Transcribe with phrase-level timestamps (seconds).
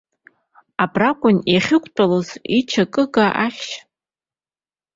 [0.83, 3.75] Абракәын иахьықәтәалоз ичакыга ахьшь.